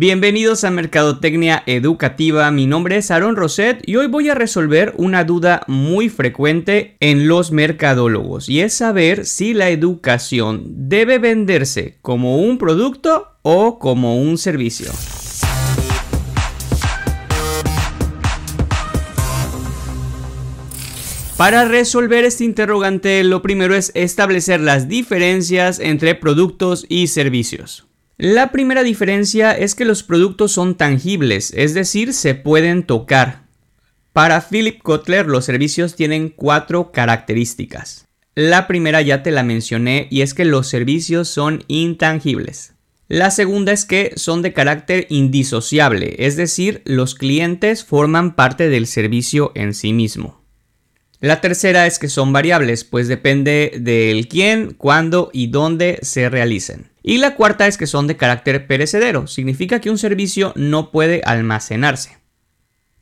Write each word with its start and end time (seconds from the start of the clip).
Bienvenidos 0.00 0.64
a 0.64 0.70
Mercadotecnia 0.70 1.62
Educativa, 1.66 2.50
mi 2.50 2.64
nombre 2.64 2.96
es 2.96 3.10
Aaron 3.10 3.36
Roset 3.36 3.86
y 3.86 3.96
hoy 3.96 4.06
voy 4.06 4.30
a 4.30 4.34
resolver 4.34 4.94
una 4.96 5.24
duda 5.24 5.60
muy 5.66 6.08
frecuente 6.08 6.96
en 7.00 7.28
los 7.28 7.52
mercadólogos 7.52 8.48
y 8.48 8.62
es 8.62 8.72
saber 8.72 9.26
si 9.26 9.52
la 9.52 9.68
educación 9.68 10.88
debe 10.88 11.18
venderse 11.18 11.98
como 12.00 12.38
un 12.38 12.56
producto 12.56 13.36
o 13.42 13.78
como 13.78 14.16
un 14.16 14.38
servicio. 14.38 14.90
Para 21.36 21.66
resolver 21.66 22.24
este 22.24 22.44
interrogante, 22.44 23.22
lo 23.22 23.42
primero 23.42 23.74
es 23.74 23.92
establecer 23.94 24.62
las 24.62 24.88
diferencias 24.88 25.78
entre 25.78 26.14
productos 26.14 26.86
y 26.88 27.08
servicios. 27.08 27.89
La 28.22 28.52
primera 28.52 28.82
diferencia 28.82 29.52
es 29.52 29.74
que 29.74 29.86
los 29.86 30.02
productos 30.02 30.52
son 30.52 30.74
tangibles, 30.74 31.54
es 31.56 31.72
decir, 31.72 32.12
se 32.12 32.34
pueden 32.34 32.82
tocar. 32.82 33.44
Para 34.12 34.42
Philip 34.42 34.82
Kotler 34.82 35.24
los 35.24 35.46
servicios 35.46 35.96
tienen 35.96 36.28
cuatro 36.28 36.92
características. 36.92 38.06
La 38.34 38.66
primera 38.66 39.00
ya 39.00 39.22
te 39.22 39.30
la 39.30 39.42
mencioné 39.42 40.06
y 40.10 40.20
es 40.20 40.34
que 40.34 40.44
los 40.44 40.68
servicios 40.68 41.28
son 41.28 41.64
intangibles. 41.66 42.74
La 43.08 43.30
segunda 43.30 43.72
es 43.72 43.86
que 43.86 44.12
son 44.16 44.42
de 44.42 44.52
carácter 44.52 45.06
indisociable, 45.08 46.16
es 46.18 46.36
decir, 46.36 46.82
los 46.84 47.14
clientes 47.14 47.86
forman 47.86 48.36
parte 48.36 48.68
del 48.68 48.86
servicio 48.86 49.50
en 49.54 49.72
sí 49.72 49.94
mismo. 49.94 50.39
La 51.20 51.42
tercera 51.42 51.86
es 51.86 51.98
que 51.98 52.08
son 52.08 52.32
variables, 52.32 52.84
pues 52.84 53.06
depende 53.06 53.72
del 53.78 54.26
quién, 54.26 54.72
cuándo 54.72 55.28
y 55.34 55.48
dónde 55.48 55.98
se 56.00 56.30
realicen. 56.30 56.90
Y 57.02 57.18
la 57.18 57.34
cuarta 57.34 57.66
es 57.66 57.76
que 57.76 57.86
son 57.86 58.06
de 58.06 58.16
carácter 58.16 58.66
perecedero, 58.66 59.26
significa 59.26 59.80
que 59.80 59.90
un 59.90 59.98
servicio 59.98 60.54
no 60.56 60.90
puede 60.90 61.20
almacenarse. 61.26 62.16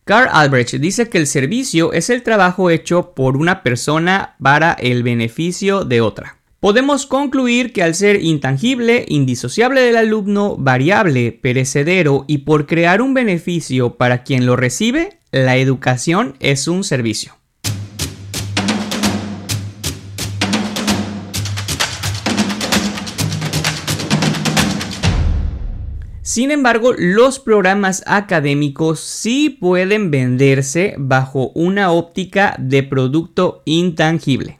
Carl 0.02 0.28
Albrecht 0.32 0.74
dice 0.74 1.08
que 1.08 1.18
el 1.18 1.28
servicio 1.28 1.92
es 1.92 2.10
el 2.10 2.24
trabajo 2.24 2.70
hecho 2.70 3.12
por 3.14 3.36
una 3.36 3.62
persona 3.62 4.34
para 4.42 4.72
el 4.72 5.04
beneficio 5.04 5.84
de 5.84 6.00
otra. 6.00 6.38
Podemos 6.58 7.06
concluir 7.06 7.72
que 7.72 7.84
al 7.84 7.94
ser 7.94 8.24
intangible, 8.24 9.04
indisociable 9.06 9.80
del 9.80 9.96
alumno, 9.96 10.56
variable, 10.56 11.30
perecedero 11.30 12.24
y 12.26 12.38
por 12.38 12.66
crear 12.66 13.00
un 13.00 13.14
beneficio 13.14 13.94
para 13.94 14.24
quien 14.24 14.44
lo 14.44 14.56
recibe, 14.56 15.20
la 15.30 15.56
educación 15.56 16.34
es 16.40 16.66
un 16.66 16.82
servicio. 16.82 17.37
Sin 26.28 26.50
embargo, 26.50 26.92
los 26.92 27.38
programas 27.38 28.02
académicos 28.04 29.00
sí 29.00 29.48
pueden 29.48 30.10
venderse 30.10 30.94
bajo 30.98 31.52
una 31.54 31.90
óptica 31.90 32.54
de 32.58 32.82
producto 32.82 33.62
intangible. 33.64 34.58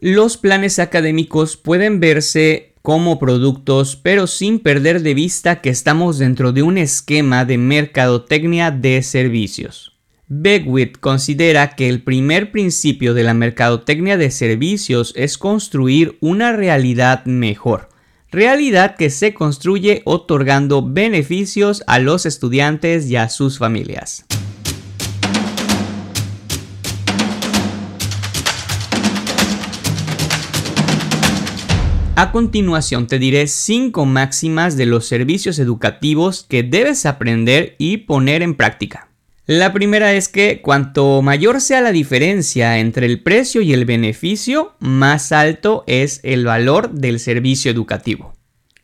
Los 0.00 0.36
planes 0.38 0.80
académicos 0.80 1.56
pueden 1.56 2.00
verse 2.00 2.74
como 2.82 3.20
productos, 3.20 3.94
pero 3.94 4.26
sin 4.26 4.58
perder 4.58 5.02
de 5.02 5.14
vista 5.14 5.60
que 5.60 5.70
estamos 5.70 6.18
dentro 6.18 6.50
de 6.50 6.64
un 6.64 6.76
esquema 6.76 7.44
de 7.44 7.58
mercadotecnia 7.58 8.72
de 8.72 9.00
servicios. 9.04 9.96
Beckwith 10.26 10.98
considera 10.98 11.76
que 11.76 11.88
el 11.88 12.02
primer 12.02 12.50
principio 12.50 13.14
de 13.14 13.22
la 13.22 13.34
mercadotecnia 13.34 14.16
de 14.16 14.32
servicios 14.32 15.12
es 15.14 15.38
construir 15.38 16.18
una 16.20 16.50
realidad 16.50 17.24
mejor 17.24 17.87
realidad 18.30 18.96
que 18.96 19.10
se 19.10 19.32
construye 19.32 20.02
otorgando 20.04 20.82
beneficios 20.82 21.82
a 21.86 21.98
los 21.98 22.26
estudiantes 22.26 23.10
y 23.10 23.16
a 23.16 23.28
sus 23.28 23.58
familias. 23.58 24.26
A 32.16 32.32
continuación 32.32 33.06
te 33.06 33.20
diré 33.20 33.46
5 33.46 34.04
máximas 34.04 34.76
de 34.76 34.86
los 34.86 35.06
servicios 35.06 35.60
educativos 35.60 36.44
que 36.48 36.64
debes 36.64 37.06
aprender 37.06 37.76
y 37.78 37.98
poner 37.98 38.42
en 38.42 38.56
práctica. 38.56 39.07
La 39.48 39.72
primera 39.72 40.12
es 40.12 40.28
que 40.28 40.60
cuanto 40.60 41.22
mayor 41.22 41.62
sea 41.62 41.80
la 41.80 41.90
diferencia 41.90 42.80
entre 42.80 43.06
el 43.06 43.22
precio 43.22 43.62
y 43.62 43.72
el 43.72 43.86
beneficio, 43.86 44.74
más 44.78 45.32
alto 45.32 45.84
es 45.86 46.20
el 46.22 46.44
valor 46.44 46.90
del 46.90 47.18
servicio 47.18 47.70
educativo. 47.70 48.34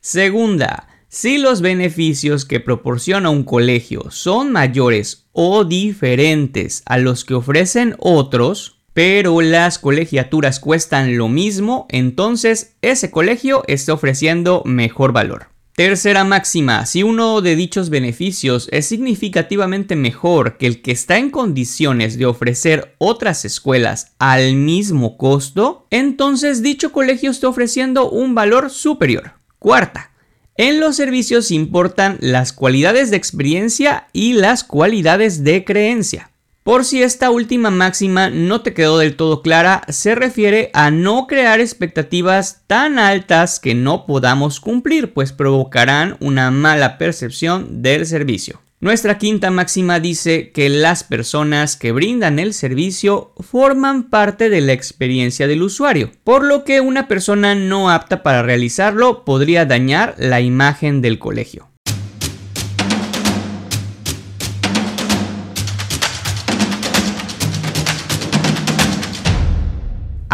Segunda, 0.00 0.88
si 1.06 1.36
los 1.36 1.60
beneficios 1.60 2.46
que 2.46 2.60
proporciona 2.60 3.28
un 3.28 3.44
colegio 3.44 4.10
son 4.10 4.52
mayores 4.52 5.26
o 5.32 5.64
diferentes 5.64 6.82
a 6.86 6.96
los 6.96 7.26
que 7.26 7.34
ofrecen 7.34 7.94
otros, 7.98 8.80
pero 8.94 9.42
las 9.42 9.78
colegiaturas 9.78 10.60
cuestan 10.60 11.18
lo 11.18 11.28
mismo, 11.28 11.86
entonces 11.90 12.76
ese 12.80 13.10
colegio 13.10 13.64
está 13.66 13.92
ofreciendo 13.92 14.62
mejor 14.64 15.12
valor. 15.12 15.53
Tercera 15.76 16.22
máxima, 16.22 16.86
si 16.86 17.02
uno 17.02 17.40
de 17.40 17.56
dichos 17.56 17.90
beneficios 17.90 18.68
es 18.70 18.86
significativamente 18.86 19.96
mejor 19.96 20.56
que 20.56 20.68
el 20.68 20.82
que 20.82 20.92
está 20.92 21.18
en 21.18 21.30
condiciones 21.30 22.16
de 22.16 22.26
ofrecer 22.26 22.94
otras 22.98 23.44
escuelas 23.44 24.14
al 24.20 24.54
mismo 24.54 25.16
costo, 25.16 25.88
entonces 25.90 26.62
dicho 26.62 26.92
colegio 26.92 27.32
está 27.32 27.48
ofreciendo 27.48 28.08
un 28.08 28.36
valor 28.36 28.70
superior. 28.70 29.32
Cuarta, 29.58 30.12
en 30.56 30.78
los 30.78 30.94
servicios 30.94 31.50
importan 31.50 32.18
las 32.20 32.52
cualidades 32.52 33.10
de 33.10 33.16
experiencia 33.16 34.06
y 34.12 34.34
las 34.34 34.62
cualidades 34.62 35.42
de 35.42 35.64
creencia. 35.64 36.30
Por 36.64 36.86
si 36.86 37.02
esta 37.02 37.28
última 37.30 37.68
máxima 37.68 38.30
no 38.30 38.62
te 38.62 38.72
quedó 38.72 38.96
del 38.96 39.16
todo 39.16 39.42
clara, 39.42 39.82
se 39.90 40.14
refiere 40.14 40.70
a 40.72 40.90
no 40.90 41.26
crear 41.26 41.60
expectativas 41.60 42.62
tan 42.66 42.98
altas 42.98 43.60
que 43.60 43.74
no 43.74 44.06
podamos 44.06 44.60
cumplir, 44.60 45.12
pues 45.12 45.34
provocarán 45.34 46.16
una 46.20 46.50
mala 46.50 46.96
percepción 46.96 47.82
del 47.82 48.06
servicio. 48.06 48.62
Nuestra 48.80 49.18
quinta 49.18 49.50
máxima 49.50 50.00
dice 50.00 50.52
que 50.52 50.70
las 50.70 51.04
personas 51.04 51.76
que 51.76 51.92
brindan 51.92 52.38
el 52.38 52.54
servicio 52.54 53.34
forman 53.40 54.08
parte 54.08 54.48
de 54.48 54.62
la 54.62 54.72
experiencia 54.72 55.46
del 55.46 55.62
usuario, 55.62 56.12
por 56.24 56.44
lo 56.44 56.64
que 56.64 56.80
una 56.80 57.08
persona 57.08 57.54
no 57.54 57.90
apta 57.90 58.22
para 58.22 58.42
realizarlo 58.42 59.26
podría 59.26 59.66
dañar 59.66 60.14
la 60.16 60.40
imagen 60.40 61.02
del 61.02 61.18
colegio. 61.18 61.73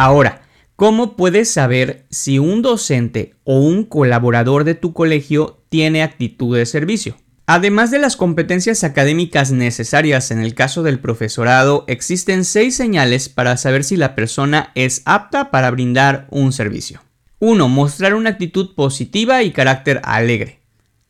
Ahora, 0.03 0.41
¿cómo 0.77 1.15
puedes 1.15 1.51
saber 1.51 2.07
si 2.09 2.39
un 2.39 2.63
docente 2.63 3.35
o 3.45 3.59
un 3.61 3.85
colaborador 3.85 4.65
de 4.65 4.75
tu 4.75 4.95
colegio 4.95 5.63
tiene 5.69 6.03
actitud 6.03 6.57
de 6.57 6.65
servicio? 6.65 7.19
Además 7.45 7.91
de 7.91 7.99
las 7.99 8.17
competencias 8.17 8.83
académicas 8.83 9.53
necesarias 9.53 10.31
en 10.31 10.41
el 10.41 10.55
caso 10.55 10.83
del 10.83 11.01
profesorado, 11.01 11.85
existen 11.87 12.47
seis 12.47 12.77
señales 12.77 13.29
para 13.29 13.59
saber 13.59 13.85
si 13.85 13.99
la 13.99 14.15
persona 14.15 14.73
es 14.75 15.03
apta 15.05 15.51
para 15.51 15.71
brindar 15.71 16.29
un 16.31 16.55
servicio. 16.55 17.03
1. 17.41 17.69
Mostrar 17.69 18.15
una 18.15 18.31
actitud 18.31 18.75
positiva 18.75 19.43
y 19.43 19.51
carácter 19.51 20.01
alegre. 20.03 20.61